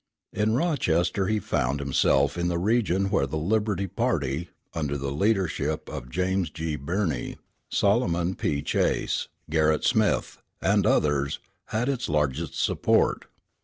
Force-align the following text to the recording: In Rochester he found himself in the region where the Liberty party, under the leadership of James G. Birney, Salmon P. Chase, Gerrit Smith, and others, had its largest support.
In 0.33 0.55
Rochester 0.55 1.27
he 1.27 1.37
found 1.39 1.79
himself 1.79 2.35
in 2.35 2.47
the 2.47 2.57
region 2.57 3.11
where 3.11 3.27
the 3.27 3.37
Liberty 3.37 3.85
party, 3.85 4.49
under 4.73 4.97
the 4.97 5.11
leadership 5.11 5.87
of 5.89 6.09
James 6.09 6.49
G. 6.49 6.75
Birney, 6.75 7.37
Salmon 7.71 8.33
P. 8.33 8.63
Chase, 8.63 9.27
Gerrit 9.47 9.83
Smith, 9.83 10.39
and 10.59 10.87
others, 10.87 11.37
had 11.65 11.87
its 11.87 12.09
largest 12.09 12.55
support. 12.55 13.25